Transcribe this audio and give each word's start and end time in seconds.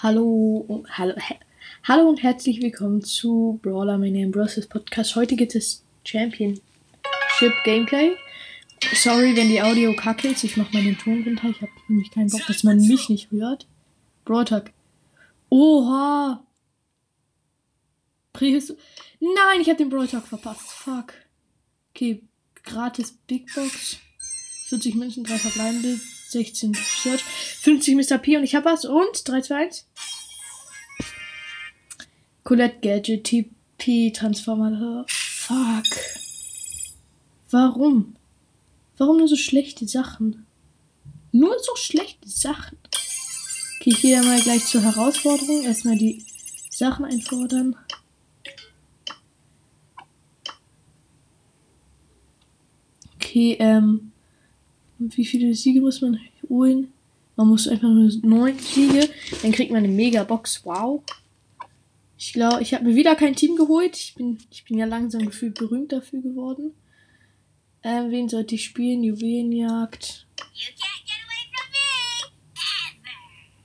Hallo, 0.00 0.84
hallo, 0.90 1.12
hallo 1.82 2.08
und 2.08 2.22
herzlich 2.22 2.62
willkommen 2.62 3.02
zu 3.02 3.58
Brawler 3.64 3.98
Mania 3.98 4.28
Bros. 4.28 4.64
Podcast. 4.68 5.16
Heute 5.16 5.34
gibt 5.34 5.56
es 5.56 5.82
Championship 6.04 6.62
Gameplay. 7.64 8.12
Sorry, 8.94 9.34
wenn 9.34 9.48
die 9.48 9.60
Audio 9.60 9.92
kacke 9.96 10.28
ist. 10.28 10.44
Ich 10.44 10.56
mache 10.56 10.72
mal 10.72 10.84
den 10.84 10.96
Ton 10.96 11.24
runter. 11.24 11.48
Ich 11.48 11.60
habe 11.60 11.72
nämlich 11.88 12.12
keinen 12.12 12.30
Bock, 12.30 12.46
dass 12.46 12.62
man 12.62 12.76
mich 12.76 13.08
nicht 13.08 13.32
hört. 13.32 13.66
Brawl 14.24 14.44
Tag. 14.44 14.72
Oha! 15.48 16.46
Prähisto 18.32 18.76
Nein, 19.18 19.62
ich 19.62 19.68
habe 19.68 19.78
den 19.78 19.90
Brawl 19.90 20.06
Talk 20.06 20.28
verpasst. 20.28 20.70
Fuck. 20.70 21.14
Okay, 21.90 22.22
gratis 22.62 23.18
Big 23.26 23.52
Box. 23.52 23.98
40 24.68 24.94
Münzen, 24.94 25.24
3 25.24 25.38
verbleibende, 25.38 25.98
16 26.28 26.74
Search, 26.74 27.22
50 27.22 27.94
Mr. 27.96 28.18
P 28.18 28.36
und 28.36 28.44
ich 28.44 28.54
hab 28.54 28.64
was 28.64 28.84
und 28.84 29.26
3, 29.26 29.40
2, 29.40 29.54
1. 29.56 29.86
Colette 32.44 32.78
Gadget, 32.80 33.24
TP, 33.24 34.10
Transformator. 34.12 35.04
Fuck. 35.08 35.84
Warum? 37.50 38.16
Warum 38.98 39.18
nur 39.18 39.28
so 39.28 39.36
schlechte 39.36 39.88
Sachen? 39.88 40.46
Nur 41.32 41.56
so 41.60 41.76
schlechte 41.76 42.28
Sachen. 42.28 42.76
Okay, 43.80 43.90
ich 43.90 44.00
gehe 44.00 44.22
mal 44.22 44.40
gleich 44.40 44.66
zur 44.66 44.82
Herausforderung. 44.82 45.62
Erstmal 45.62 45.96
die 45.96 46.24
Sachen 46.70 47.04
einfordern. 47.04 47.76
Okay, 53.16 53.56
ähm. 53.60 54.12
Wie 54.98 55.24
viele 55.24 55.54
Siege 55.54 55.80
muss 55.80 56.00
man 56.00 56.20
holen? 56.48 56.92
Man 57.36 57.48
muss 57.48 57.68
einfach 57.68 57.88
nur 57.88 58.10
neun 58.22 58.58
Siege. 58.58 59.08
Dann 59.42 59.52
kriegt 59.52 59.70
man 59.70 59.84
eine 59.84 59.92
Mega-Box. 59.92 60.64
Wow. 60.64 61.02
Ich 62.16 62.32
glaube, 62.32 62.62
ich 62.62 62.74
habe 62.74 62.84
mir 62.84 62.96
wieder 62.96 63.14
kein 63.14 63.36
Team 63.36 63.54
geholt. 63.54 63.96
Ich 63.96 64.14
bin, 64.16 64.38
ich 64.50 64.64
bin 64.64 64.76
ja 64.76 64.86
langsam 64.86 65.24
gefühlt 65.24 65.54
berühmt 65.54 65.92
dafür 65.92 66.20
geworden. 66.20 66.74
Ähm, 67.84 68.10
wen 68.10 68.28
sollte 68.28 68.56
ich 68.56 68.64
spielen? 68.64 69.04
Juwelenjagd. 69.04 70.26
Me! 71.72 71.78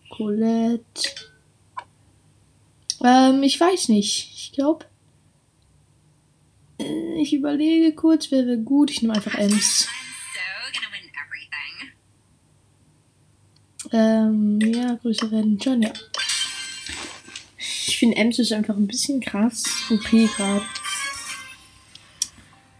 Colette. 0.09 1.09
Ähm, 3.03 3.41
ich 3.41 3.59
weiß 3.59 3.89
nicht. 3.89 4.31
Ich 4.35 4.51
glaube. 4.53 4.85
Äh, 6.79 7.21
ich 7.21 7.33
überlege 7.33 7.93
kurz, 7.93 8.31
wer 8.31 8.45
wäre 8.45 8.59
gut. 8.59 8.91
Ich 8.91 9.01
nehme 9.01 9.15
einfach 9.15 9.33
Ems. 9.35 9.87
I'm 9.87 9.93
so 10.33 10.71
gonna 10.71 10.91
win 10.91 11.09
everything. 11.09 11.91
Ähm, 13.93 14.59
ja, 14.59 14.95
größer 14.95 15.29
werden 15.29 15.61
schon, 15.61 15.83
ja. 15.83 15.93
Ich 17.57 17.97
finde 17.99 18.17
Ems 18.17 18.39
ist 18.39 18.51
einfach 18.51 18.75
ein 18.75 18.87
bisschen 18.87 19.21
krass. 19.21 19.63
OP 19.91 20.09
gerade. 20.09 20.65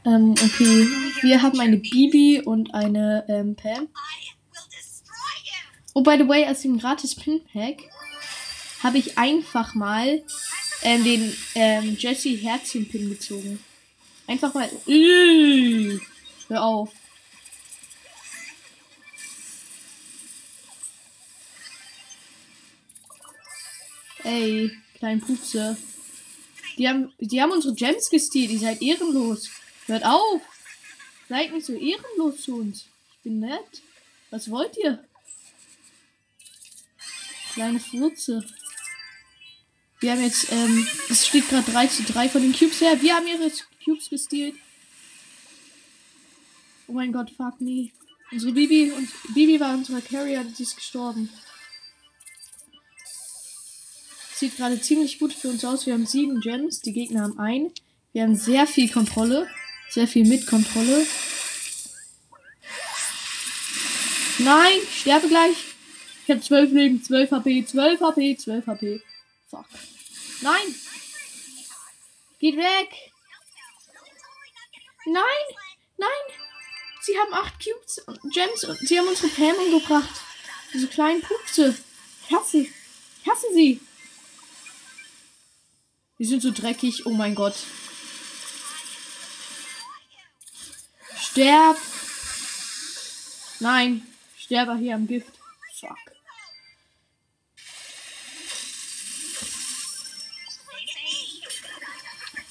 Ähm, 0.06 0.32
okay. 0.32 0.88
Wir 1.22 1.42
haben 1.42 1.60
eine 1.60 1.78
Bibi 1.78 2.42
und 2.44 2.74
eine 2.74 3.24
ähm, 3.30 3.56
Pam. 3.56 3.88
Oh, 5.94 6.02
by 6.02 6.18
the 6.18 6.28
way, 6.28 6.48
aus 6.48 6.62
dem 6.62 6.80
gratis 6.80 7.14
Pin-Pack 7.16 7.84
habe 8.82 8.98
ich 8.98 9.18
einfach 9.18 9.76
mal 9.76 10.24
ähm, 10.82 11.04
den 11.04 11.36
ähm, 11.54 11.96
Jesse 12.00 12.30
Herzchen-Pin 12.30 13.10
gezogen. 13.10 13.64
Einfach 14.26 14.54
mal. 14.56 14.68
Äh, 14.88 16.00
hör 16.48 16.64
auf. 16.64 16.90
Ey, 24.24 24.72
kleinen 24.98 25.22
Pupse. 25.22 25.78
Die 26.78 26.88
haben, 26.88 27.14
die 27.20 27.42
haben 27.42 27.52
unsere 27.52 27.76
Gems 27.76 28.10
gestealt. 28.10 28.52
Ihr 28.52 28.60
seid 28.60 28.82
ehrenlos. 28.82 29.50
Hört 29.86 30.06
auf. 30.06 30.42
Seid 31.30 31.52
nicht 31.54 31.66
so 31.66 31.74
ehrenlos 31.74 32.42
zu 32.42 32.56
uns. 32.56 32.86
Ich 33.16 33.24
bin 33.24 33.40
nett. 33.40 33.82
Was 34.32 34.50
wollt 34.50 34.76
ihr? 34.78 35.04
Kleine 37.54 37.80
Furze. 37.80 38.44
Wir 40.00 40.12
haben 40.12 40.24
jetzt, 40.24 40.52
ähm, 40.52 40.88
es 41.10 41.28
steht 41.28 41.48
gerade 41.48 41.72
3 41.72 41.88
zu 41.88 42.04
3 42.04 42.28
von 42.30 42.42
den 42.42 42.54
Cubes 42.54 42.82
her. 42.82 43.02
Wir 43.02 43.16
haben 43.16 43.28
ihre 43.28 43.52
Cubes 43.86 44.10
gestealt. 44.10 44.56
Oh 46.88 46.94
mein 46.94 47.14
Gott, 47.14 47.30
fuck 47.30 47.62
me. 47.62 47.92
Unsere 48.32 48.52
Bibi, 48.52 48.92
und 48.92 49.08
Bibi 49.34 49.60
war 49.60 49.74
unsere 49.74 50.02
Carrier, 50.02 50.44
die 50.44 50.64
ist 50.64 50.76
gestorben. 50.76 51.30
Sieht 54.36 54.58
gerade 54.58 54.82
ziemlich 54.82 55.20
gut 55.20 55.34
für 55.34 55.50
uns 55.50 55.64
aus. 55.64 55.86
Wir 55.86 55.94
haben 55.94 56.06
sieben 56.06 56.42
Gems, 56.42 56.82
die 56.82 56.94
Gegner 56.94 57.22
haben 57.22 57.40
ein. 57.40 57.72
Wir 58.12 58.24
haben 58.24 58.36
sehr 58.36 58.68
viel 58.68 58.90
Kontrolle. 58.90 59.48
Sehr 59.90 60.08
viel 60.08 60.26
mit 60.26 60.48
Kontrolle. 60.48 61.06
Nein, 64.40 64.80
ich 64.84 65.02
sterbe 65.02 65.28
gleich. 65.28 65.56
Ich 66.26 66.32
habe 66.32 66.42
12 66.42 66.72
Leben, 66.72 67.04
12 67.04 67.32
HP, 67.32 67.66
12 67.66 68.00
HP, 68.02 68.38
12 68.38 68.68
HP. 68.68 69.02
Fuck. 69.50 69.66
Nein! 70.42 70.76
Geht 72.40 72.58
weg! 72.58 72.90
Nein! 75.06 75.24
Nein! 75.98 76.10
Sie 77.02 77.18
haben 77.18 77.34
8 77.34 77.54
Cubes 77.64 78.00
und 78.00 78.34
Gems 78.34 78.64
und 78.64 78.80
sie 78.80 78.98
haben 78.98 79.08
unsere 79.08 79.28
Pam 79.28 79.56
umgebracht. 79.56 80.22
Diese 80.74 80.88
kleinen 80.88 81.22
Pupse. 81.22 81.78
Ich 82.28 82.36
hasse, 82.36 82.60
ich 82.62 83.30
hasse 83.30 83.48
sie. 83.54 83.80
Die 86.24 86.30
sind 86.30 86.42
so 86.42 86.52
dreckig. 86.52 87.06
Oh 87.06 87.10
mein 87.10 87.36
Gott. 87.36 87.54
Sterb! 91.20 91.76
Nein! 93.60 94.08
Sterbe 94.38 94.78
hier 94.78 94.96
am 94.96 95.06
Gift. 95.06 95.34
Fuck. 95.82 95.98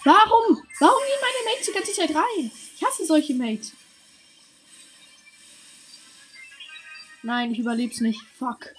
Warum? 0.05 0.63
Warum 0.79 1.03
gehen 1.07 1.21
meine 1.23 1.45
Mates 1.47 1.67
die 1.67 1.73
ganze 1.73 1.93
Zeit 1.95 2.15
rein? 2.15 2.53
Ich 2.77 2.85
hasse 2.85 3.07
solche 3.07 3.33
Mates. 3.33 3.73
Nein, 7.23 7.53
ich 7.53 7.59
überleb's 7.59 8.01
nicht. 8.01 8.21
Fuck. 8.39 8.75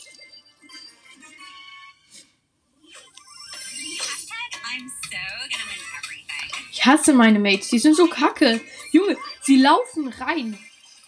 Ich 6.72 6.86
hasse 6.86 7.14
meine 7.14 7.40
Mates. 7.40 7.70
Die 7.70 7.80
sind 7.80 7.96
so 7.96 8.08
kacke. 8.08 8.60
Junge, 8.92 9.18
sie 9.42 9.58
laufen 9.58 10.10
rein. 10.10 10.58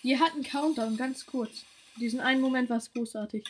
Ihr 0.03 0.19
hat 0.19 0.33
einen 0.33 0.43
Countdown, 0.43 0.95
ganz 0.97 1.25
kurz. 1.25 1.65
Diesen 1.97 2.19
einen 2.19 2.41
Moment 2.41 2.69
war 2.69 2.77
es 2.77 2.91
großartig. 2.93 3.43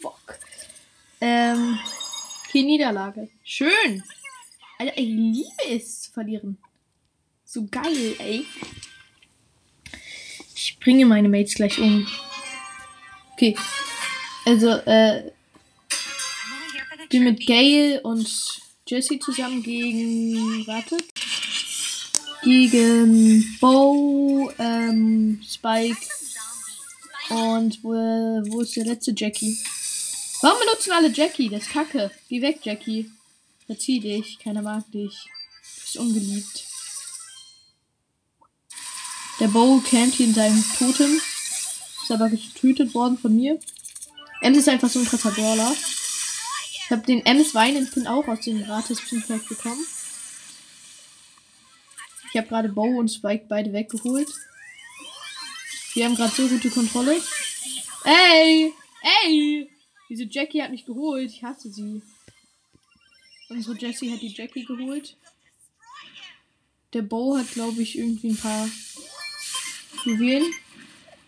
Fuck. 0.00 0.38
Ähm. 1.20 1.78
Okay, 2.48 2.62
Niederlage. 2.62 3.28
Schön. 3.42 4.02
Alter, 4.78 4.96
ich 4.96 5.08
liebe 5.08 5.68
es 5.68 6.02
zu 6.02 6.12
verlieren. 6.12 6.58
So 7.44 7.66
geil, 7.70 8.14
ey. 8.18 8.46
Ich 10.54 10.78
bringe 10.78 11.06
meine 11.06 11.28
Mates 11.28 11.54
gleich 11.54 11.78
um. 11.78 12.06
Okay. 13.32 13.56
Also, 14.46 14.68
äh, 14.68 15.32
the 17.10 17.18
bin 17.18 17.24
mit. 17.24 17.46
Gail 17.46 18.00
und 18.04 18.28
Jesse 18.86 19.18
zusammen 19.18 19.62
gegen. 19.62 20.66
Wartet. 20.66 21.04
Gegen 22.44 23.58
Bo, 23.60 24.52
ähm, 24.58 25.42
Spike 25.44 25.96
und 27.28 27.82
wo, 27.82 27.90
wo 27.90 28.60
ist 28.60 28.76
der 28.76 28.84
letzte 28.84 29.12
Jackie? 29.16 29.58
Warum 30.42 30.60
benutzen 30.60 30.92
alle 30.92 31.10
Jackie? 31.10 31.48
Das 31.48 31.62
ist 31.62 31.72
kacke. 31.72 32.12
Geh 32.28 32.40
weg, 32.40 32.60
Jackie. 32.62 33.10
Verzieh 33.66 33.98
dich. 33.98 34.38
Keiner 34.38 34.62
mag 34.62 34.84
dich. 34.92 35.24
Du 35.24 35.80
bist 35.80 35.96
ungeliebt. 35.96 36.64
Der 39.40 39.48
Bo 39.48 39.82
campt 39.90 40.14
hier 40.14 40.26
in 40.26 40.34
seinem 40.34 40.64
Totem. 40.78 41.20
Ist 42.02 42.12
aber 42.12 42.28
getötet 42.28 42.94
worden 42.94 43.18
von 43.18 43.34
mir. 43.34 43.58
Ems 44.46 44.58
ist 44.58 44.68
einfach 44.68 44.88
so 44.88 45.00
ein 45.00 45.06
krasser 45.06 45.32
Brawler. 45.32 45.74
Ich 45.74 46.90
habe 46.92 47.02
den 47.02 47.26
Ems 47.26 47.52
weinenden 47.52 47.92
Pin 47.92 48.06
auch 48.06 48.28
aus 48.28 48.42
dem 48.42 48.62
gratis 48.64 49.00
Pin 49.00 49.20
Pack 49.20 49.48
bekommen. 49.48 49.84
Ich 52.30 52.36
habe 52.36 52.46
gerade 52.46 52.68
Bo 52.68 52.84
und 52.84 53.08
Spike 53.08 53.46
beide 53.48 53.72
weggeholt. 53.72 54.28
Wir 55.94 56.04
haben 56.04 56.14
gerade 56.14 56.32
so 56.32 56.46
gute 56.46 56.70
Kontrolle. 56.70 57.20
Ey! 58.04 58.72
Ey! 59.24 59.68
Diese 60.08 60.28
Jackie 60.30 60.62
hat 60.62 60.70
mich 60.70 60.86
geholt. 60.86 61.28
Ich 61.28 61.42
hasse 61.42 61.68
sie. 61.68 62.00
Unsere 63.48 63.76
Jessie 63.76 64.12
hat 64.12 64.22
die 64.22 64.32
Jackie 64.32 64.64
geholt. 64.64 65.16
Der 66.92 67.02
Bo 67.02 67.36
hat, 67.36 67.50
glaube 67.50 67.82
ich, 67.82 67.98
irgendwie 67.98 68.28
ein 68.28 68.36
paar 68.36 68.70
Juwelen. 70.04 70.54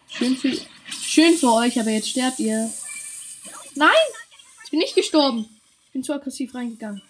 Schön 0.08 0.36
für, 0.36 0.56
schön 1.02 1.36
für 1.36 1.52
euch, 1.52 1.80
aber 1.80 1.90
jetzt 1.90 2.10
sterbt 2.10 2.38
ihr. 2.38 2.72
Nein! 3.78 4.08
Ich 4.64 4.70
bin 4.70 4.80
nicht 4.80 4.96
gestorben. 4.96 5.48
Ich 5.86 5.92
bin 5.92 6.02
zu 6.02 6.12
aggressiv 6.12 6.52
reingegangen. 6.52 7.00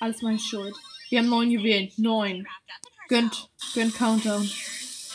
Alles 0.00 0.22
meine 0.22 0.38
Schuld. 0.38 0.74
Wir 1.10 1.18
haben 1.18 1.28
neun 1.28 1.50
Juwelen. 1.50 1.92
Neun. 1.98 2.48
Gönnt, 3.08 3.50
gönnt 3.74 3.94
Countdown. 3.94 4.50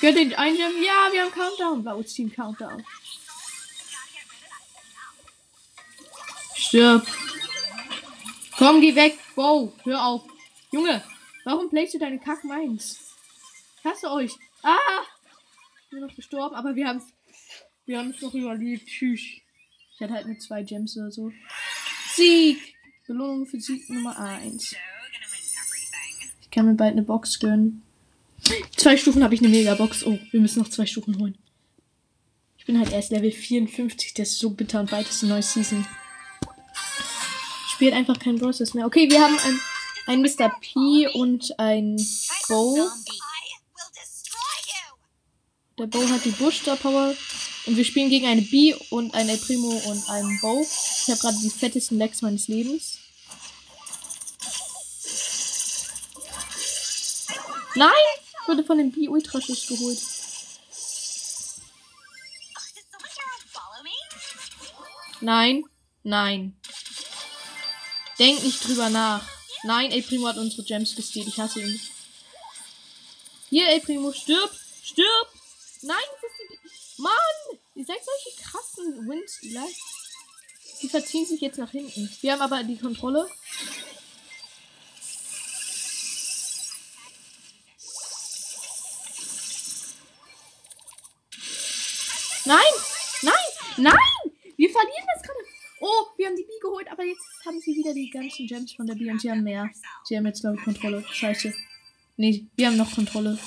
Gönnt 0.02 0.18
den 0.18 0.36
einen? 0.36 0.58
Ja, 0.58 1.10
wir 1.12 1.24
haben 1.24 1.32
Countdown. 1.32 1.84
Bei 1.84 1.96
uns 1.96 2.14
Team 2.14 2.32
Countdown. 2.32 2.86
Stirb. 6.56 7.08
Komm, 8.58 8.80
geh 8.80 8.94
weg. 8.94 9.18
Wow, 9.36 9.74
hör 9.86 10.06
auf. 10.06 10.24
Junge, 10.72 11.04
warum 11.44 11.72
playst 11.72 11.96
du 11.96 11.98
deine 11.98 12.20
Kack 12.20 12.44
meins? 12.44 13.16
Ich 13.80 13.86
hasse 13.86 14.12
euch. 14.12 14.34
Ah! 14.62 14.78
Ich 15.86 15.90
bin 15.90 16.02
noch 16.02 16.16
gestorben, 16.16 16.54
aber 16.54 16.76
wir 16.76 16.88
haben 16.88 17.02
wir 17.86 17.98
haben 17.98 18.12
es 18.12 18.22
noch 18.22 18.36
überlebt. 18.36 18.88
Tschüss. 18.88 19.42
Ich 20.00 20.04
hatte 20.04 20.14
halt 20.14 20.28
nur 20.28 20.40
zwei 20.40 20.64
Gems 20.64 20.96
oder 20.96 21.12
so. 21.12 21.30
Sieg! 22.16 22.58
Belohnung 23.06 23.46
für 23.46 23.60
Sieg 23.60 23.90
Nummer 23.90 24.18
1. 24.18 24.74
Ich 26.42 26.50
kann 26.50 26.68
mir 26.68 26.76
bald 26.76 26.94
eine 26.94 27.02
Box 27.02 27.38
gönnen. 27.38 27.82
Zwei 28.78 28.96
Stufen 28.96 29.26
habe 29.26 29.36
ich 29.36 29.42
eine 29.42 29.50
Megabox. 29.50 30.06
Oh, 30.06 30.18
wir 30.32 30.40
müssen 30.40 30.60
noch 30.60 30.70
zwei 30.70 30.86
Stufen 30.86 31.20
holen. 31.20 31.38
Ich 32.58 32.66
bin 32.66 32.80
halt 32.80 32.94
erst 32.94 33.12
Level 33.12 33.30
54. 33.30 34.14
Das 34.14 34.30
ist 34.30 34.40
so 34.40 34.52
bitter 34.52 34.80
und 34.80 34.90
bald 34.90 35.10
ist 35.10 35.22
eine 35.22 35.34
neue 35.34 35.44
Season. 35.44 35.86
Spielt 37.68 37.94
einfach 37.94 38.18
kein 38.20 38.40
Bosses 38.40 38.74
mehr. 38.74 38.86
Okay, 38.86 39.10
wir 39.10 39.20
haben 39.20 39.38
ein, 39.38 39.60
ein 40.08 40.22
Mr. 40.22 40.50
P 40.62 41.10
und 41.14 41.60
ein 41.60 41.98
Bo. 42.48 42.78
I 42.78 42.80
will 42.80 42.88
destroy 43.94 44.40
you. 44.64 44.96
Der 45.78 45.88
Bo 45.88 46.10
hat 46.10 46.24
die 46.24 46.32
Bushstar 46.32 46.78
Power. 46.78 47.14
Und 47.70 47.78
wir 47.78 47.86
spielen 47.86 48.10
gegen 48.10 48.26
eine 48.26 48.42
B 48.42 48.74
und 48.90 49.14
ein 49.14 49.30
El 49.30 49.38
Primo 49.38 49.70
und 49.70 50.10
einen 50.10 50.40
Bo. 50.42 50.60
Ich 50.64 51.08
habe 51.08 51.20
gerade 51.20 51.38
die 51.38 51.52
fettesten 51.52 52.00
Lecks 52.00 52.24
meines 52.24 52.48
Lebens. 52.48 52.98
Nein! 57.76 57.92
Ich 58.42 58.48
wurde 58.48 58.64
von 58.64 58.80
dem 58.80 58.92
B 58.92 59.08
Ultraschuss 59.08 59.68
geholt. 59.68 60.00
Nein, 65.22 65.64
nein. 66.02 66.60
Denk 68.18 68.42
nicht 68.42 68.68
drüber 68.68 68.90
nach. 68.90 69.22
Nein, 69.62 69.92
El 69.92 70.02
Primo 70.02 70.28
hat 70.28 70.38
unsere 70.38 70.64
Gems 70.64 70.96
gestealt. 70.96 71.28
Ich 71.28 71.40
hasse 71.40 71.62
ihn. 71.62 71.80
Hier, 73.52 73.68
El 73.68 73.82
Primo, 73.82 74.12
stirb! 74.12 74.50
Stirb! 74.82 75.28
Nein, 75.84 75.98
das 76.20 76.32
ist 76.32 76.50
die. 76.50 76.89
Mann! 77.00 77.60
Ihr 77.76 77.86
seid 77.86 78.00
solche 78.04 78.42
krassen 78.42 79.08
Windstealer. 79.08 79.66
Die 80.82 80.90
verziehen 80.90 81.26
sich 81.26 81.42
jetzt 81.42 81.58
nach 81.58 81.72
hinten. 81.72 82.10
Wir 82.22 82.34
haben 82.34 82.42
aber 82.42 82.64
die 82.64 82.78
Kontrolle. 82.78 83.28
Nein! 92.46 92.58
Nein! 93.22 93.34
Nein! 93.78 93.94
Wir 94.58 94.70
verlieren 94.70 95.06
das 95.14 95.24
gerade. 95.24 95.40
Oh, 95.82 96.06
wir 96.18 96.28
haben 96.28 96.36
die 96.36 96.44
B 96.44 96.50
geholt, 96.62 96.88
aber 96.92 97.06
jetzt 97.06 97.24
haben 97.46 97.62
sie 97.62 97.76
wieder 97.76 97.94
die 97.94 98.10
ganzen 98.10 98.48
Gems 98.48 98.74
von 98.74 98.88
der 98.88 98.96
B 98.96 99.10
und 99.10 99.22
sie 99.22 99.32
haben 99.32 99.44
mehr. 99.44 99.70
Sie 100.04 100.18
haben 100.18 100.26
jetzt, 100.26 100.42
glaube 100.42 100.58
ich, 100.58 100.64
Kontrolle. 100.64 101.06
Scheiße. 101.10 101.54
Nee, 102.18 102.46
wir 102.58 102.68
haben 102.68 102.78
noch 102.78 102.94
Kontrolle. 102.94 103.40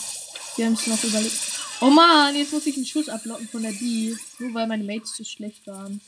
Wir 0.57 0.67
haben 0.67 0.75
es 0.75 0.87
noch 0.87 1.03
überlebt. 1.05 1.52
Oh 1.85 1.91
Mann, 1.91 2.37
jetzt 2.37 2.53
muss 2.53 2.67
ich 2.67 2.77
einen 2.77 2.87
Schuss 2.87 3.09
ablocken 3.09 3.49
von 3.49 3.65
der 3.65 3.73
B. 3.73 4.15
Nur 4.39 4.55
weil 4.55 4.69
meine 4.69 4.85
Mates 4.85 5.15
zu 5.15 5.25
schlecht 5.25 5.67
waren. 5.67 6.01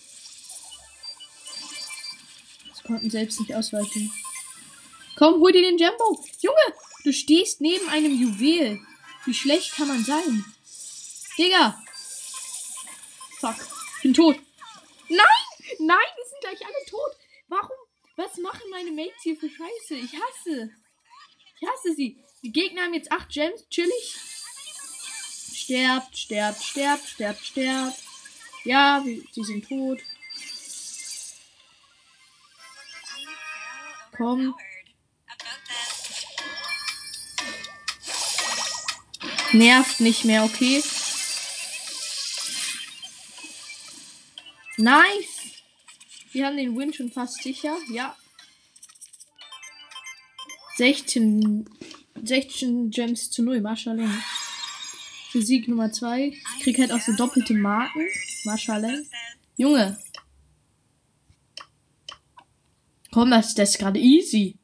Sie 2.75 2.83
konnten 2.85 3.11
selbst 3.11 3.41
nicht 3.41 3.53
ausweichen. 3.57 4.13
Komm, 5.17 5.41
hol 5.41 5.51
dir 5.51 5.63
den 5.63 5.77
Jumbo. 5.77 6.25
Junge, 6.39 6.79
du 7.03 7.13
stehst 7.13 7.61
neben 7.61 7.89
einem 7.89 8.15
Juwel. 8.15 8.81
Wie 9.25 9.35
schlecht 9.35 9.73
kann 9.73 9.89
man 9.89 10.05
sein? 10.05 10.45
Digga. 11.37 11.83
Fuck. 13.41 13.57
Ich 13.97 14.03
bin 14.03 14.15
tot. 14.15 14.37
Nein! 15.09 15.27
Nein, 15.81 16.07
wir 16.17 16.25
sind 16.25 16.41
gleich 16.41 16.65
alle 16.65 16.87
tot. 16.87 17.19
Warum? 17.49 17.77
Was 18.15 18.37
machen 18.39 18.71
meine 18.71 18.93
Mates 18.93 19.23
hier 19.25 19.37
für 19.37 19.51
Scheiße? 19.51 19.97
Ich 19.97 20.13
hasse. 20.13 20.71
Ich 21.61 21.69
hasse 21.69 21.95
sie. 21.97 22.23
Die 22.45 22.53
Gegner 22.53 22.83
haben 22.83 22.95
jetzt 22.95 23.11
acht 23.11 23.29
Gems. 23.31 23.69
Chillig. 23.71 24.34
Sterbt, 25.65 26.15
sterbt, 26.15 26.63
sterbt, 26.63 27.09
sterbt, 27.09 27.43
sterbt. 27.43 27.99
Ja, 28.65 29.03
sie 29.03 29.45
sind 29.45 29.67
tot. 29.67 29.99
Komm. 34.15 34.55
Nervt 39.53 40.01
nicht 40.01 40.27
mehr, 40.27 40.45
okay? 40.45 40.85
Nice! 44.77 45.63
Wir 46.33 46.45
haben 46.45 46.59
den 46.59 46.77
Win 46.77 46.93
schon 46.93 47.11
fast 47.11 47.43
sicher, 47.43 47.79
ja. 47.91 48.15
16, 50.77 51.65
16 52.23 52.91
Gems 52.91 53.31
zu 53.31 53.43
0, 53.43 53.63
Marschalling. 53.63 54.13
Sieg 55.41 55.69
Nummer 55.69 55.93
2. 55.93 56.33
Ich 56.59 56.63
krieg 56.63 56.79
halt 56.79 56.93
auch 56.93 57.01
so 57.01 57.13
doppelte 57.13 57.55
Marken. 57.55 58.07
Marschalling. 58.45 59.07
Junge. 59.57 59.99
Komm, 63.13 63.31
das, 63.31 63.55
das 63.55 63.71
ist 63.71 63.79
gerade 63.79 64.01
easy. 64.01 64.57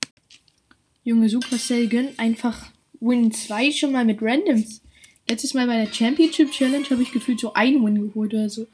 Junge, 1.04 1.28
Supercell 1.28 1.88
gönnt 1.88 2.18
einfach 2.18 2.70
Win 3.00 3.32
2 3.32 3.72
schon 3.72 3.92
mal 3.92 4.04
mit 4.04 4.20
Randoms. 4.20 4.82
Letztes 5.28 5.54
Mal 5.54 5.66
bei 5.66 5.84
der 5.84 5.92
Championship 5.92 6.50
Challenge 6.50 6.88
habe 6.90 7.02
ich 7.02 7.12
gefühlt 7.12 7.40
so 7.40 7.54
einen 7.54 7.84
Win 7.84 8.08
geholt 8.08 8.34
oder 8.34 8.50
so. 8.50 8.66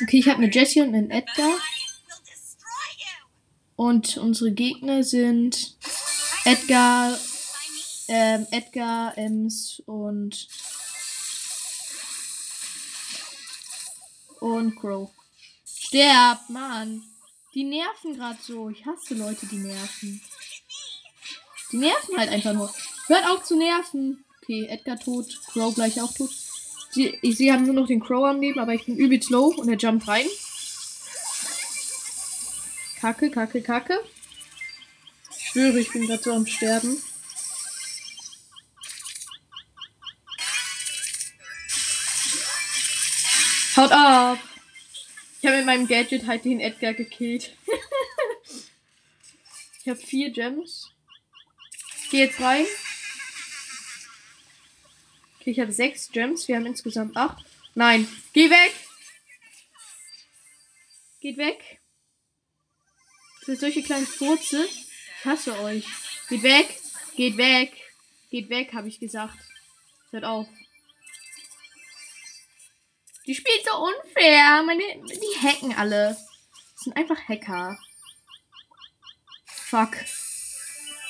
Okay, 0.00 0.18
ich 0.18 0.28
habe 0.28 0.42
eine 0.42 0.52
Jessie 0.52 0.80
und 0.80 0.94
einen 0.94 1.10
Edgar. 1.10 1.58
Und 3.74 4.16
unsere 4.16 4.52
Gegner 4.52 5.02
sind 5.02 5.76
Edgar. 6.44 7.18
Ähm, 8.08 8.46
Edgar, 8.50 9.16
Ems 9.16 9.82
und 9.86 10.48
und 14.40 14.76
Crow. 14.76 15.10
Sterb, 15.64 16.48
Mann. 16.48 17.02
Die 17.54 17.64
nerven 17.64 18.14
gerade 18.14 18.38
so. 18.42 18.70
Ich 18.70 18.84
hasse 18.86 19.14
Leute, 19.14 19.46
die 19.46 19.56
nerven. 19.56 20.20
Die 21.72 21.76
nerven 21.78 22.16
halt 22.16 22.30
einfach 22.30 22.52
nur. 22.52 22.72
Hört 23.06 23.26
auf 23.26 23.44
zu 23.44 23.56
nerven. 23.56 24.24
Okay, 24.42 24.66
Edgar 24.66 24.98
tot, 24.98 25.26
Crow 25.52 25.74
gleich 25.74 26.00
auch 26.00 26.12
tot. 26.12 26.30
Sie, 26.90 27.18
ich, 27.20 27.36
sie 27.36 27.52
haben 27.52 27.64
nur 27.64 27.74
noch 27.74 27.86
den 27.86 28.00
Crow 28.00 28.24
am 28.24 28.40
Leben, 28.40 28.58
aber 28.60 28.74
ich 28.74 28.86
bin 28.86 28.96
übelst 28.96 29.30
low 29.30 29.48
und 29.48 29.68
er 29.68 29.76
jumpt 29.76 30.08
rein. 30.08 30.26
Kacke, 33.00 33.30
kacke, 33.30 33.62
kacke. 33.62 34.00
Ich 35.36 35.48
schwöre, 35.48 35.78
ich 35.78 35.92
bin 35.92 36.06
gerade 36.06 36.22
so 36.22 36.32
am 36.32 36.46
Sterben. 36.46 37.02
Haut 43.78 43.92
ab! 43.92 44.38
Ich 45.40 45.46
habe 45.46 45.58
mit 45.58 45.66
meinem 45.66 45.86
Gadget 45.86 46.26
halt 46.26 46.44
den 46.44 46.58
Edgar 46.58 46.94
gekillt. 46.94 47.56
ich 49.80 49.88
habe 49.88 50.00
vier 50.00 50.30
Gems. 50.30 50.90
Ich 52.02 52.10
gehe 52.10 52.24
jetzt 52.24 52.40
rein. 52.40 52.66
Okay, 55.38 55.52
ich 55.52 55.60
habe 55.60 55.70
sechs 55.70 56.10
Gems. 56.10 56.48
Wir 56.48 56.56
haben 56.56 56.66
insgesamt 56.66 57.16
acht. 57.16 57.46
Nein, 57.76 58.08
geh 58.32 58.50
weg! 58.50 58.74
Geht 61.20 61.36
weg! 61.36 61.78
Für 63.44 63.54
solche 63.54 63.84
kleinen 63.84 64.08
Furze. 64.08 64.64
Ich 64.64 65.24
hasse 65.24 65.56
euch. 65.60 65.86
Geht 66.28 66.42
weg! 66.42 66.80
Geht 67.14 67.36
weg! 67.36 67.72
Geht 68.30 68.50
weg, 68.50 68.72
habe 68.72 68.88
ich 68.88 68.98
gesagt. 68.98 69.38
Hört 70.10 70.24
auf. 70.24 70.48
Die 73.28 73.34
spielt 73.34 73.62
so 73.62 73.76
unfair. 73.76 74.62
Meine, 74.62 74.82
die 74.82 75.46
hacken 75.46 75.74
alle. 75.76 76.16
Das 76.74 76.84
sind 76.84 76.96
einfach 76.96 77.28
Hacker. 77.28 77.78
Fuck. 79.44 79.96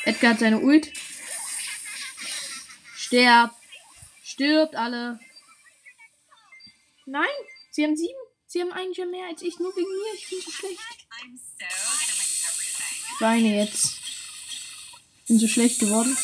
Edgar 0.02 0.32
hat 0.32 0.40
seine 0.40 0.58
Ult. 0.58 0.92
Sterb. 2.96 3.54
Stirbt 4.24 4.74
alle. 4.74 5.20
Nein, 7.06 7.28
sie 7.70 7.84
haben 7.84 7.96
sieben. 7.96 8.18
Sie 8.48 8.62
haben 8.62 8.72
einen 8.72 8.92
Gem 8.92 9.12
mehr 9.12 9.28
als 9.28 9.42
ich. 9.42 9.60
Nur 9.60 9.74
wegen 9.76 9.88
mir. 9.88 10.14
Ich 10.16 10.28
bin 10.28 10.40
so 10.40 10.50
schlecht. 10.50 10.80
Weine 13.20 13.58
jetzt. 13.58 13.96
Bin 15.28 15.38
so 15.38 15.46
schlecht 15.46 15.78
geworden. 15.78 16.18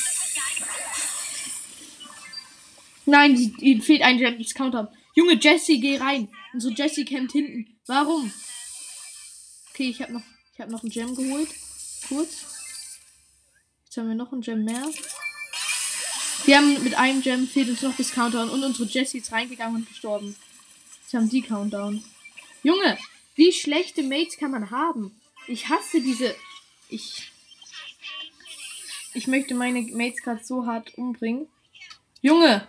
Nein, 3.06 3.36
ihnen 3.60 3.82
fehlt 3.82 4.02
ein 4.02 4.18
Gem. 4.18 4.38
Discounter. 4.38 4.92
Junge, 5.14 5.38
Jessie, 5.40 5.80
geh 5.80 5.96
rein. 5.96 6.28
Unsere 6.52 6.74
Jessie 6.74 7.04
campt 7.04 7.32
hinten. 7.32 7.78
Warum? 7.86 8.32
Okay, 9.70 9.90
ich 9.90 10.02
habe 10.02 10.12
noch, 10.12 10.22
ich 10.52 10.60
hab 10.60 10.70
noch 10.70 10.82
ein 10.82 10.90
Gem 10.90 11.14
geholt. 11.14 11.48
Kurz. 12.08 12.44
Jetzt 13.84 13.96
haben 13.96 14.08
wir 14.08 14.14
noch 14.14 14.32
ein 14.32 14.40
Gem 14.40 14.64
mehr. 14.64 14.90
Wir 16.44 16.58
haben 16.58 16.82
mit 16.82 16.94
einem 16.94 17.22
Gem 17.22 17.46
fehlt 17.46 17.70
uns 17.70 17.82
noch 17.82 17.94
bis 17.94 18.12
Countdown 18.12 18.50
und 18.50 18.62
unsere 18.62 18.88
Jessie 18.88 19.18
ist 19.18 19.32
reingegangen 19.32 19.76
und 19.76 19.88
gestorben. 19.88 20.36
Jetzt 21.02 21.14
haben 21.14 21.30
die 21.30 21.42
Countdown. 21.42 22.04
Junge, 22.62 22.98
wie 23.34 23.52
schlechte 23.52 24.02
Mates 24.02 24.36
kann 24.36 24.50
man 24.50 24.70
haben? 24.70 25.20
Ich 25.46 25.68
hasse 25.68 26.00
diese. 26.00 26.34
Ich. 26.88 27.30
Ich 29.14 29.26
möchte 29.26 29.54
meine 29.54 29.80
Mates 29.82 30.22
gerade 30.22 30.44
so 30.44 30.66
hart 30.66 30.96
umbringen. 30.98 31.48
Junge! 32.20 32.66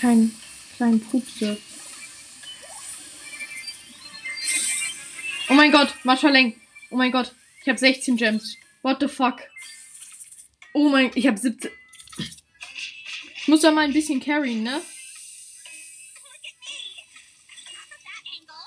Kein 0.00 0.34
kleinen 0.76 1.00
Pupse. 1.00 1.58
Oh 5.48 5.54
mein 5.54 5.72
Gott, 5.72 5.94
Maschaleng. 6.04 6.60
Oh 6.90 6.96
mein 6.96 7.12
Gott, 7.12 7.34
ich 7.62 7.68
habe 7.68 7.78
16 7.78 8.16
Gems. 8.16 8.56
What 8.82 9.00
the 9.00 9.08
fuck? 9.08 9.40
Oh 10.72 10.88
mein, 10.88 11.10
ich 11.14 11.26
habe 11.26 11.38
17. 11.38 11.70
Ich 13.36 13.48
muss 13.48 13.60
da 13.60 13.70
mal 13.70 13.84
ein 13.84 13.92
bisschen 13.92 14.20
carryen, 14.20 14.64
ne? 14.64 14.82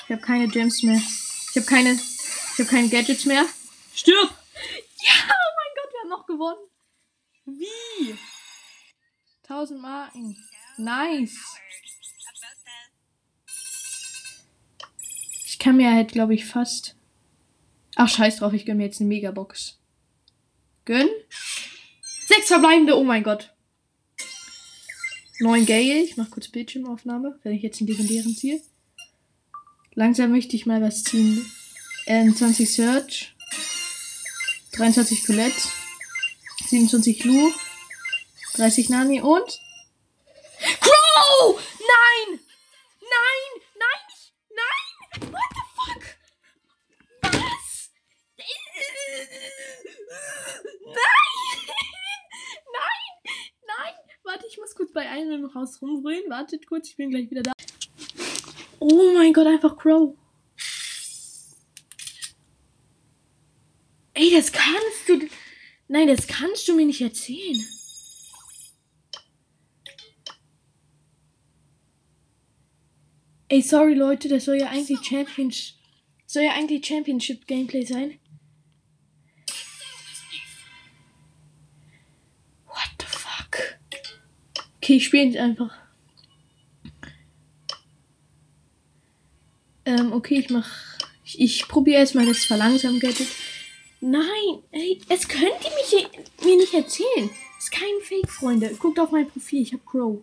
Ich 0.05 0.11
habe 0.11 0.21
keine 0.21 0.47
Gems 0.47 0.81
mehr. 0.83 1.01
Ich 1.51 1.55
habe 1.57 1.65
keine, 1.65 1.91
ich 1.93 2.59
habe 2.59 2.69
keine 2.69 2.89
Gadgets 2.89 3.25
mehr. 3.25 3.45
Stirb! 3.93 4.33
Ja, 5.03 5.13
oh 5.25 5.51
mein 5.57 5.75
Gott, 5.75 5.93
wir 5.93 5.99
haben 6.01 6.09
noch 6.09 6.25
gewonnen. 6.25 6.69
Wie? 7.45 8.17
1000 9.43 9.81
Marken. 9.81 10.48
Nice. 10.79 11.37
Ich 15.45 15.59
kann 15.59 15.75
mir 15.75 15.93
halt, 15.93 16.13
glaube 16.13 16.33
ich, 16.33 16.45
fast. 16.45 16.95
Ach, 17.97 18.07
scheiß 18.07 18.37
drauf, 18.37 18.53
ich 18.53 18.65
gönn 18.65 18.77
mir 18.77 18.85
jetzt 18.85 19.01
eine 19.01 19.09
Megabox. 19.09 19.77
Gönn. 20.85 21.09
Sechs 22.27 22.47
verbleibende, 22.47 22.97
oh 22.97 23.03
mein 23.03 23.23
Gott. 23.23 23.53
Neun 25.39 25.65
Gale. 25.65 26.01
Ich 26.03 26.15
mach 26.15 26.31
kurz 26.31 26.47
Bildschirmaufnahme, 26.47 27.37
wenn 27.43 27.53
ich 27.53 27.61
jetzt 27.61 27.81
einen 27.81 27.89
legendären 27.89 28.35
ziehe. 28.35 28.61
Langsam 29.95 30.31
möchte 30.31 30.55
ich 30.55 30.65
mal 30.65 30.81
was 30.81 31.03
ziehen. 31.03 31.45
Ähm, 32.05 32.33
20 32.33 32.71
Search. 32.71 33.35
23 34.71 35.25
Colette. 35.25 35.61
27 36.67 37.25
Lu. 37.25 37.51
30 38.53 38.89
Nani 38.89 39.21
und. 39.21 39.59
Crow! 41.29 41.59
Nein! 41.79 42.39
Nein! 43.01 43.51
Nein! 43.77 44.01
ich- 44.09 44.33
Nein! 44.49 45.31
What 45.31 45.49
the 45.53 45.63
fuck? 45.77 46.03
Was? 47.21 47.91
Nein! 50.85 51.67
Nein! 52.73 53.33
Nein! 53.67 53.93
Warte, 54.23 54.47
ich 54.47 54.57
muss 54.57 54.73
kurz 54.75 54.91
bei 54.91 55.07
einem 55.07 55.53
Haus 55.53 55.79
rumbrüllen. 55.81 56.29
Wartet 56.29 56.65
kurz, 56.67 56.89
ich 56.89 56.95
bin 56.97 57.11
gleich 57.11 57.29
wieder 57.29 57.43
da. 57.43 57.51
Oh 58.79 59.11
mein 59.13 59.31
Gott, 59.33 59.45
einfach 59.47 59.77
Crow. 59.77 60.15
Ey, 64.15 64.31
das 64.31 64.51
kannst 64.51 65.07
du. 65.07 65.29
Nein, 65.87 66.07
das 66.07 66.25
kannst 66.27 66.67
du 66.67 66.75
mir 66.75 66.85
nicht 66.85 67.01
erzählen. 67.01 67.63
Ey, 73.49 73.61
sorry 73.61 73.95
Leute, 73.95 74.29
das 74.29 74.45
soll 74.45 74.57
ja 74.57 74.69
eigentlich 74.69 74.99
Champions 75.03 75.73
soll 76.29 76.43
ja 76.43 76.51
eigentlich 76.51 76.85
Championship 76.85 77.47
Gameplay 77.47 77.83
sein. 77.83 78.19
What 82.67 82.89
the 82.99 83.05
fuck? 83.07 83.79
Okay, 84.77 84.97
ich 84.97 85.05
spiele 85.05 85.25
jetzt 85.25 85.37
einfach. 85.37 85.75
Ähm, 89.85 90.13
okay, 90.13 90.39
ich 90.39 90.51
mach. 90.51 90.69
Ich, 91.25 91.41
ich 91.41 91.67
probiere 91.67 92.01
erstmal 92.01 92.27
das 92.27 92.45
Verlangsamen 92.45 92.99
Gadget. 92.99 93.27
Nein, 94.01 94.59
ey, 94.71 95.01
es 95.09 95.27
könnt 95.27 95.43
ihr 95.43 95.97
mich, 95.99 96.07
mir 96.45 96.57
nicht 96.57 96.73
erzählen. 96.75 97.29
Das 97.55 97.63
ist 97.65 97.71
kein 97.71 97.99
Fake, 98.03 98.29
Freunde. 98.29 98.75
Guckt 98.75 98.99
auf 98.99 99.09
mein 99.09 99.27
Profil, 99.27 99.63
ich 99.63 99.73
hab 99.73 99.83
Crow. 99.83 100.21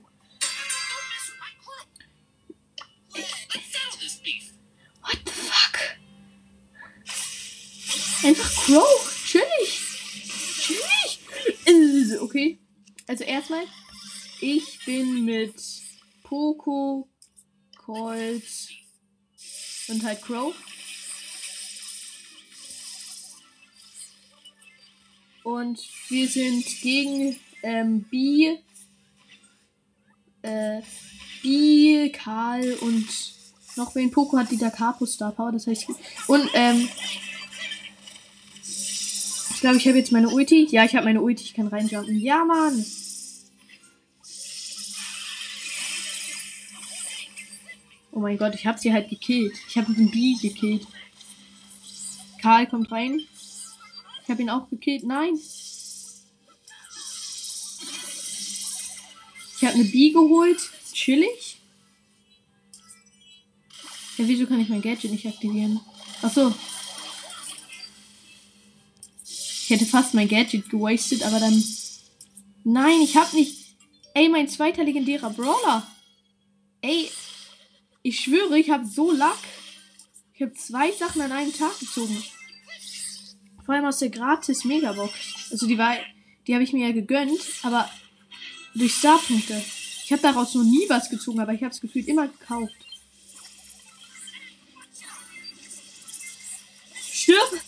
Einfach 8.27 8.51
Crow. 8.65 9.25
Chillig. 9.25 9.81
Chillig. 10.59 11.21
Äh, 11.65 12.17
Okay. 12.19 12.59
Also 13.07 13.23
erstmal, 13.23 13.63
ich 14.41 14.85
bin 14.85 15.25
mit 15.25 15.55
Poco, 16.25 17.09
Colt 17.77 18.43
und 19.87 20.03
halt 20.03 20.23
Crow. 20.23 20.53
Und 25.45 25.79
wir 26.09 26.27
sind 26.27 26.67
gegen 26.83 27.39
ähm, 27.63 28.03
B, 28.11 28.57
äh, 30.43 30.83
B, 31.43 32.11
Karl 32.11 32.73
und 32.81 33.07
noch 33.77 33.95
wen. 33.95 34.11
Poco 34.11 34.37
hat 34.37 34.51
die 34.51 34.57
Dakapo 34.57 35.07
Star 35.07 35.31
Power, 35.31 35.53
das 35.53 35.69
heißt. 35.69 35.87
Und, 36.27 36.51
ähm. 36.55 36.89
Ich 39.67 39.69
glaube, 39.69 39.79
ich 39.79 39.89
habe 39.89 39.99
jetzt 39.99 40.13
meine 40.13 40.29
Ulti. 40.29 40.69
Ja, 40.71 40.85
ich 40.85 40.95
habe 40.95 41.07
meine 41.07 41.21
Ulti, 41.21 41.43
ich 41.43 41.53
kann 41.53 41.67
reinjumpen. 41.67 42.21
Ja, 42.21 42.45
Mann! 42.45 42.87
Oh 48.13 48.21
mein 48.21 48.39
Gott, 48.39 48.55
ich 48.55 48.65
habe 48.65 48.79
sie 48.79 48.93
halt 48.93 49.09
gekillt. 49.09 49.57
Ich 49.69 49.77
habe 49.77 49.93
den 49.93 50.09
B 50.09 50.37
gekillt. 50.41 50.87
Karl 52.41 52.69
kommt 52.69 52.93
rein. 52.93 53.21
Ich 54.23 54.31
habe 54.31 54.41
ihn 54.41 54.51
auch 54.51 54.71
gekillt. 54.71 55.03
Nein! 55.03 55.37
Ich 59.57 59.65
habe 59.65 59.75
eine 59.75 59.85
B 59.85 60.13
geholt. 60.13 60.61
Chillig. 60.93 61.61
Ja, 64.17 64.29
wieso 64.29 64.47
kann 64.47 64.61
ich 64.61 64.69
mein 64.69 64.81
Gadget 64.81 65.11
nicht 65.11 65.27
aktivieren? 65.27 65.81
Ach 66.23 66.33
so. 66.33 66.55
Ich 69.67 69.71
hätte 69.71 69.85
fast 69.85 70.15
mein 70.15 70.29
Gadget 70.29 70.71
gewastet, 70.71 71.25
aber 71.25 71.41
dann. 71.41 71.65
Nein, 72.63 73.01
ich 73.01 73.17
hab 73.17 73.33
nicht. 73.33 73.75
Ey, 74.15 74.29
mein 74.29 74.49
zweiter 74.49 74.85
legendärer 74.85 75.31
Brawler. 75.31 75.85
Ey, 76.83 77.11
ich 78.05 78.21
schwöre, 78.21 78.61
ich 78.61 78.71
habe 78.71 78.87
so 78.87 79.11
Lack. 79.11 79.41
Ich 80.35 80.43
habe 80.43 80.55
zwei 80.55 80.93
Sachen 80.93 81.21
an 81.21 81.33
einem 81.33 81.53
Tag 81.53 81.77
gezogen. 81.81 82.17
Vor 83.65 83.75
allem 83.75 83.87
aus 83.87 83.99
der 83.99 84.11
gratis 84.11 84.65
Megabox. 84.65 85.13
Also 85.51 85.67
die 85.67 85.79
war, 85.79 85.97
die 86.47 86.55
habe 86.55 86.63
ich 86.63 86.73
mir 86.73 86.87
ja 86.87 86.93
gegönnt, 86.93 87.41
aber 87.65 87.91
durch 88.77 88.95
Starpunkte. 88.95 89.65
Ich 90.05 90.13
habe 90.13 90.23
daraus 90.23 90.55
noch 90.55 90.63
nie 90.63 90.89
was 90.89 91.11
gezogen, 91.11 91.41
aber 91.41 91.55
ich 91.55 91.65
habe 91.65 91.73
es 91.73 91.81
gefühlt 91.81 92.07
immer 92.07 92.29
gekauft. 92.29 92.73
Stirb! 97.11 97.61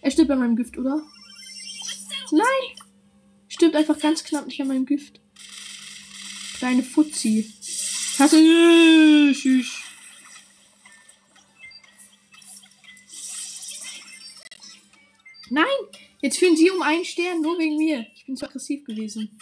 Er 0.00 0.10
stirbt 0.10 0.32
an 0.32 0.40
meinem 0.40 0.56
Gift, 0.56 0.76
oder? 0.76 1.00
Nein! 2.32 2.76
Stirbt 3.48 3.76
einfach 3.76 3.98
ganz 3.98 4.24
knapp 4.24 4.46
nicht 4.46 4.60
an 4.60 4.68
meinem 4.68 4.86
Gift. 4.86 5.20
Kleine 6.58 6.82
Fuzzi. 6.82 7.52
Hast 8.18 8.32
du. 8.32 9.32
Tschüss. 9.32 9.82
Nein! 15.50 15.66
Jetzt 16.22 16.38
führen 16.38 16.56
sie 16.56 16.70
um 16.70 16.82
einen 16.82 17.04
Stern, 17.04 17.40
nur 17.40 17.58
wegen 17.58 17.76
mir. 17.76 18.06
Ich 18.14 18.26
bin 18.26 18.36
zu 18.36 18.44
aggressiv 18.44 18.84
gewesen. 18.84 19.38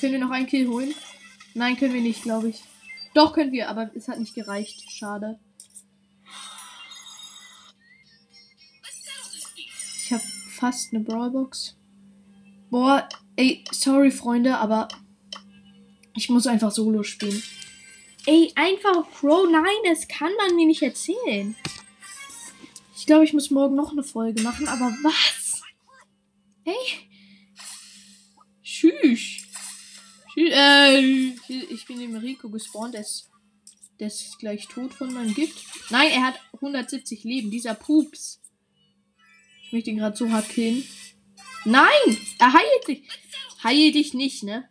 Können 0.00 0.12
wir 0.14 0.18
noch 0.18 0.30
einen 0.30 0.46
Kill 0.46 0.66
holen? 0.66 0.94
Nein, 1.54 1.76
können 1.76 1.94
wir 1.94 2.00
nicht, 2.00 2.22
glaube 2.22 2.48
ich. 2.48 2.60
Doch, 3.14 3.32
können 3.32 3.52
wir, 3.52 3.68
aber 3.68 3.90
es 3.94 4.08
hat 4.08 4.18
nicht 4.18 4.34
gereicht. 4.34 4.90
Schade. 4.90 5.38
Fast 10.62 10.94
eine 10.94 11.02
Brawlbox. 11.02 11.76
Boah, 12.70 13.08
ey, 13.34 13.64
sorry, 13.72 14.12
Freunde, 14.12 14.58
aber 14.58 14.86
ich 16.14 16.28
muss 16.28 16.46
einfach 16.46 16.70
Solo 16.70 17.02
spielen. 17.02 17.42
Ey, 18.26 18.52
einfach 18.54 19.10
Crow, 19.10 19.48
nein, 19.50 19.64
das 19.84 20.06
kann 20.06 20.30
man 20.38 20.54
mir 20.54 20.66
nicht 20.66 20.82
erzählen. 20.82 21.56
Ich 22.96 23.06
glaube, 23.06 23.24
ich 23.24 23.32
muss 23.32 23.50
morgen 23.50 23.74
noch 23.74 23.90
eine 23.90 24.04
Folge 24.04 24.40
machen, 24.42 24.68
aber 24.68 24.94
was? 25.02 25.62
Ey, 26.64 27.08
Tschüss. 28.62 29.42
Tschüss. 30.32 30.52
Äh, 30.52 31.00
ich 31.48 31.86
bin 31.88 31.98
dem 31.98 32.14
Rico 32.14 32.48
gespawnt. 32.48 32.94
Der 32.94 33.00
ist, 33.00 33.28
der 33.98 34.06
ist 34.06 34.38
gleich 34.38 34.68
tot 34.68 34.94
von 34.94 35.12
meinem 35.12 35.34
Gift. 35.34 35.58
Nein, 35.90 36.12
er 36.12 36.22
hat 36.22 36.40
170 36.54 37.24
Leben. 37.24 37.50
Dieser 37.50 37.74
Pups. 37.74 38.41
Ich 39.74 39.86
ihn 39.86 39.96
gerade 39.96 40.16
so 40.16 40.30
hart 40.30 40.48
killen. 40.50 40.84
Nein! 41.64 42.18
Er 42.38 42.52
heilt 42.52 42.88
dich. 42.88 43.08
Heil 43.64 43.90
dich 43.92 44.12
nicht, 44.12 44.42
ne? 44.42 44.68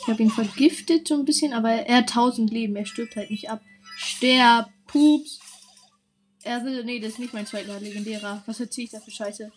Ich 0.00 0.08
habe 0.08 0.22
ihn 0.22 0.30
vergiftet 0.30 1.08
so 1.08 1.14
ein 1.14 1.26
bisschen, 1.26 1.52
aber 1.52 1.70
er 1.70 1.98
hat 1.98 2.08
1000 2.08 2.50
Leben. 2.50 2.74
Er 2.76 2.86
stirbt 2.86 3.16
halt 3.16 3.30
nicht 3.30 3.50
ab. 3.50 3.62
Sterb, 3.96 4.70
Pups. 4.86 5.40
Er 6.42 6.64
will, 6.64 6.84
nee, 6.84 7.00
das 7.00 7.12
ist 7.12 7.18
nicht 7.18 7.34
mein 7.34 7.46
zweiter 7.46 7.80
legendärer. 7.80 8.42
Was 8.46 8.60
erzähle 8.60 8.84
ich 8.86 8.90
da 8.90 9.00
für 9.00 9.10
Scheiße? 9.10 9.50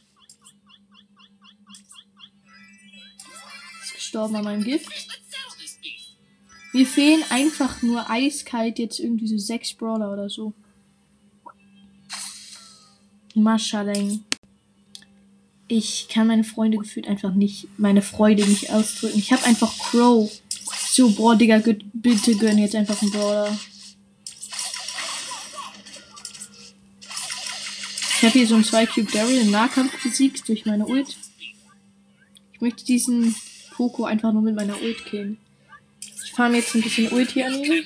Ist 3.84 3.94
gestorben 3.94 4.36
an 4.36 4.44
meinem 4.44 4.64
Gift. 4.64 5.07
Mir 6.78 6.86
fehlen 6.86 7.24
einfach 7.32 7.82
nur 7.82 8.08
eiskalt 8.08 8.78
jetzt 8.78 9.00
irgendwie 9.00 9.26
so 9.26 9.40
sechs 9.40 9.74
Brawler 9.74 10.14
oder 10.14 10.30
so. 10.30 10.54
Maschaleng. 13.34 14.24
Ich 15.68 16.08
kann 16.08 16.28
meine 16.28 16.44
Freunde 16.44 16.78
gefühlt 16.78 17.08
einfach 17.08 17.34
nicht, 17.34 17.68
meine 17.80 18.04
Freude 18.04 18.46
nicht 18.46 18.70
ausdrücken. 18.70 19.18
Ich 19.18 19.32
habe 19.34 19.44
einfach 19.46 19.76
Crow. 19.76 20.32
So, 20.92 21.10
boah, 21.10 21.36
Digga, 21.36 21.64
bitte 21.94 22.36
gönn 22.36 22.60
jetzt 22.60 22.76
einfach 22.76 23.02
einen 23.02 23.10
Brawler. 23.10 23.58
Ich 28.18 28.22
habe 28.22 28.34
hier 28.34 28.46
so 28.46 28.54
einen 28.54 28.66
2-Cube 28.66 29.12
Daryl 29.12 29.42
im 29.42 29.50
Nahkampf 29.50 30.04
besiegt 30.04 30.48
durch 30.48 30.68
meine 30.68 30.86
Ult. 30.86 31.18
Ich 32.54 32.62
möchte 32.62 32.86
diesen 32.86 33.34
Poco 33.72 34.04
einfach 34.04 34.32
nur 34.32 34.44
mit 34.44 34.56
meiner 34.56 34.80
Ult 34.80 35.04
killen. 35.06 35.40
Fahre 36.38 36.52
mir 36.52 36.58
jetzt 36.58 36.76
ein 36.76 36.84
bisschen 36.84 37.12
Ult 37.12 37.32
hier 37.32 37.48
an 37.48 37.64
ihn. 37.64 37.84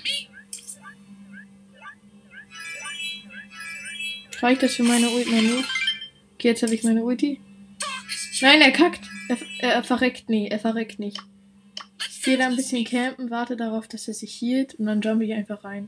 Reicht 4.42 4.62
das 4.62 4.76
für 4.76 4.84
meine 4.84 5.10
Ult 5.10 5.28
noch 5.28 5.42
nicht? 5.42 5.70
Okay, 6.34 6.50
jetzt 6.50 6.62
habe 6.62 6.76
ich 6.76 6.84
meine 6.84 7.02
Ulti. 7.02 7.40
Nein, 8.42 8.60
er 8.60 8.72
kackt. 8.72 9.10
Er, 9.30 9.38
er, 9.60 9.74
er, 9.76 9.84
verreckt 9.86 10.30
nie. 10.30 10.50
Er 10.50 10.60
verreckt 10.60 11.00
nicht. 11.00 11.18
Ich 12.10 12.24
gehe 12.24 12.38
da 12.38 12.48
ein 12.48 12.58
bisschen 12.58 12.84
campen, 12.84 13.30
warte 13.30 13.56
darauf, 13.56 13.88
dass 13.88 14.10
er 14.10 14.14
sich 14.14 14.34
hielt 14.34 14.76
und 14.76 14.86
dann 14.86 15.00
jump 15.00 15.22
ich 15.22 15.32
einfach 15.32 15.64
rein. 15.64 15.88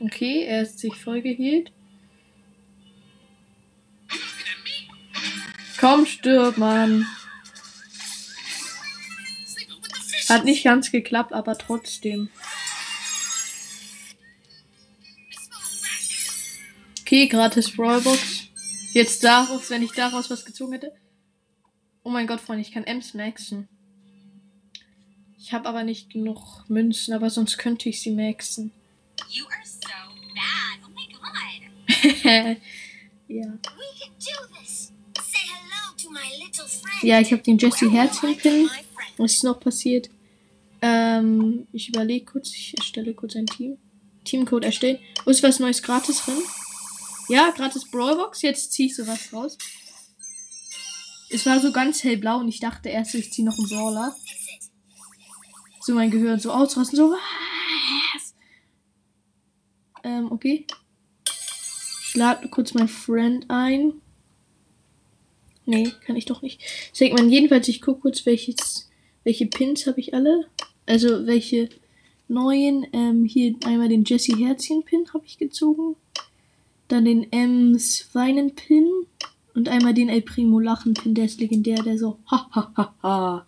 Okay, 0.00 0.44
er 0.44 0.62
ist 0.62 0.78
sich 0.78 0.94
voll 0.94 1.20
geheilt. 1.20 1.72
Komm, 5.78 6.06
stirb, 6.06 6.56
Mann. 6.56 7.04
Hat 10.34 10.44
nicht 10.44 10.64
ganz 10.64 10.90
geklappt, 10.90 11.32
aber 11.32 11.56
trotzdem. 11.56 12.28
Okay, 17.02 17.28
gratis 17.28 17.70
Brawlbox. 17.70 18.48
Jetzt 18.92 19.22
daraus, 19.22 19.70
wenn 19.70 19.84
ich 19.84 19.92
daraus 19.92 20.30
was 20.30 20.44
gezogen 20.44 20.72
hätte. 20.72 20.92
Oh 22.02 22.10
mein 22.10 22.26
Gott, 22.26 22.40
Freunde, 22.40 22.62
ich 22.62 22.72
kann 22.72 22.82
Ems 22.82 23.14
maxen. 23.14 23.68
Ich 25.38 25.52
habe 25.52 25.68
aber 25.68 25.84
nicht 25.84 26.10
genug 26.10 26.64
Münzen, 26.68 27.14
aber 27.14 27.30
sonst 27.30 27.56
könnte 27.56 27.88
ich 27.88 28.00
sie 28.00 28.10
maxen. 28.10 28.72
You 29.28 29.44
are 29.44 29.64
so 29.64 29.88
bad. 30.34 30.80
Oh 30.84 30.90
my 30.90 31.06
god. 32.26 32.56
ja. 33.28 33.58
Ja, 37.02 37.20
ich 37.20 37.30
habe 37.30 37.42
den 37.42 37.56
Jesse 37.58 37.88
Herzchen-Pin. 37.88 38.68
Was 39.18 39.32
ist 39.32 39.44
noch 39.44 39.60
passiert? 39.60 40.10
Ähm, 41.18 41.66
ich 41.72 41.88
überlege 41.88 42.24
kurz, 42.24 42.52
ich 42.54 42.76
erstelle 42.76 43.14
kurz 43.14 43.36
ein 43.36 43.46
Team. 43.46 43.78
Teamcode 44.24 44.64
erstellen. 44.64 44.98
Wo 45.24 45.30
ist 45.30 45.42
was 45.42 45.60
Neues 45.60 45.82
gratis 45.82 46.22
drin? 46.24 46.42
Ja, 47.28 47.50
gratis 47.50 47.90
Brawlbox. 47.90 48.42
Jetzt 48.42 48.72
ziehe 48.72 48.88
ich 48.88 48.96
sowas 48.96 49.32
raus. 49.32 49.58
Es 51.30 51.46
war 51.46 51.60
so 51.60 51.72
ganz 51.72 52.04
hellblau 52.04 52.38
und 52.38 52.48
ich 52.48 52.60
dachte 52.60 52.88
erst, 52.88 53.14
ich 53.14 53.32
ziehe 53.32 53.46
noch 53.46 53.58
einen 53.58 53.68
Brawler. 53.68 54.14
So 55.80 55.94
mein 55.94 56.10
Gehirn 56.10 56.38
so 56.38 56.52
ausrasten, 56.52 56.96
so 56.96 57.10
was? 57.10 58.34
Ähm, 60.02 60.30
okay. 60.30 60.66
Ich 62.06 62.14
lade 62.14 62.48
kurz 62.48 62.74
mein 62.74 62.88
Friend 62.88 63.46
ein. 63.48 63.94
Nee, 65.66 65.90
kann 66.04 66.16
ich 66.16 66.26
doch 66.26 66.42
nicht. 66.42 66.60
Segment 66.92 67.32
jedenfalls, 67.32 67.68
ich 67.68 67.80
gucke 67.80 68.02
kurz, 68.02 68.26
welches, 68.26 68.90
welche 69.24 69.46
Pins 69.46 69.86
habe 69.86 70.00
ich 70.00 70.14
alle. 70.14 70.46
Also 70.86 71.26
welche 71.26 71.68
neuen. 72.28 72.86
Ähm, 72.92 73.24
hier 73.24 73.54
einmal 73.64 73.88
den 73.88 74.04
Jesse 74.04 74.36
Herzchen 74.36 74.82
Pin 74.84 75.06
habe 75.12 75.24
ich 75.26 75.38
gezogen. 75.38 75.96
Dann 76.88 77.04
den 77.04 77.32
Ems 77.32 78.08
Weinen 78.12 78.54
Pin. 78.54 78.88
Und 79.54 79.68
einmal 79.68 79.94
den 79.94 80.08
El 80.08 80.22
Primo 80.22 80.58
Lachen 80.58 80.94
Pin, 80.94 81.14
der 81.14 81.26
ist 81.26 81.40
legendär, 81.40 81.80
der 81.82 81.96
so 81.96 82.18
ha 82.28 82.48
ha 82.52 82.72
ha 82.76 82.94
ha. 83.02 83.46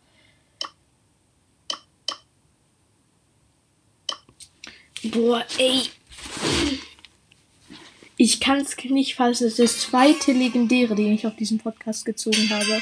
Boah, 5.11 5.44
ey. 5.59 5.83
Ich 8.16 8.40
kann 8.40 8.61
es 8.61 8.77
nicht 8.85 9.14
fassen. 9.14 9.44
Das 9.44 9.59
ist 9.59 9.59
das 9.59 9.81
zweite 9.81 10.33
Legendäre, 10.33 10.94
den 10.94 11.12
ich 11.12 11.27
auf 11.27 11.37
diesem 11.37 11.59
Podcast 11.59 12.05
gezogen 12.07 12.49
habe. 12.51 12.81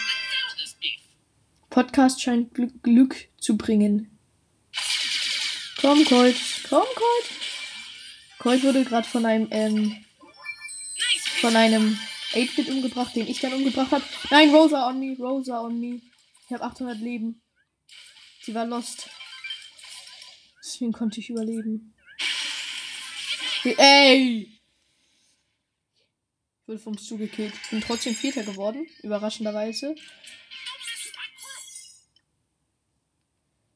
Podcast 1.71 2.23
scheint 2.23 2.55
Glück, 2.55 2.83
Glück 2.83 3.17
zu 3.39 3.57
bringen. 3.57 4.14
Komm, 5.85 6.03
Colt. 6.07 6.37
Komm, 6.71 6.87
Colt. 6.95 7.31
Colt 8.39 8.63
wurde 8.63 8.85
gerade 8.87 9.07
von 9.07 9.27
einem, 9.27 9.49
ähm, 9.51 10.03
von 11.43 11.55
einem 11.55 11.99
8-Bit 12.33 12.71
umgebracht, 12.71 13.15
den 13.15 13.29
ich 13.29 13.41
dann 13.41 13.53
umgebracht 13.53 13.91
habe. 13.91 14.03
Nein, 14.31 14.49
Rosa 14.49 14.89
on 14.89 14.99
me, 14.99 15.15
Rosa 15.19 15.61
on 15.61 15.79
me. 15.79 16.01
Ich 16.47 16.55
habe 16.55 16.65
800 16.65 16.97
Leben. 16.97 17.43
Sie 18.41 18.55
war 18.55 18.65
lost. 18.65 19.11
Deswegen 20.59 20.93
konnte 20.93 21.21
ich 21.21 21.29
überleben. 21.29 21.95
Ey! 23.65 24.49
Ich 26.63 26.67
wurde 26.67 26.79
vom 26.79 26.97
Stu 26.97 27.19
gekillt. 27.19 27.53
Bin 27.71 27.83
trotzdem 27.83 28.15
Vierter 28.15 28.43
geworden, 28.43 28.87
überraschenderweise. 29.03 29.95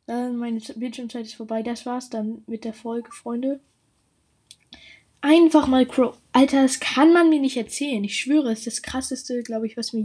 Äh, 0.09 0.31
meine 0.31 0.61
Bildschirmzeit 0.75 1.27
ist 1.27 1.35
vorbei. 1.35 1.63
Das 1.63 1.87
war's 1.87 2.11
dann 2.11 2.43
mit 2.47 2.65
der 2.65 2.73
Folge, 2.73 3.13
Freunde. 3.13 3.61
Einfach 5.21 5.67
mal 5.67 5.85
Crow. 5.85 6.17
Alter, 6.33 6.63
das 6.63 6.81
kann 6.81 7.13
man 7.13 7.29
mir 7.29 7.41
nicht 7.41 7.57
erzählen. 7.57 8.03
Ich 8.05 8.17
schwöre, 8.17 8.53
es 8.53 8.61
ist 8.61 8.67
das 8.67 8.83
krasseste, 8.83 9.43
glaube 9.43 9.67
ich, 9.67 9.77
was 9.77 9.93
mir 9.93 10.05